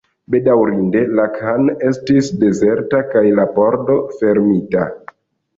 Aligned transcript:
Bedaŭrinde, 0.35 1.03
la 1.19 1.25
khan 1.35 1.69
estis 1.89 2.31
dezerta, 2.45 3.03
kaj 3.15 3.25
la 3.41 3.47
pordo 3.59 3.99
fermita. 4.17 4.89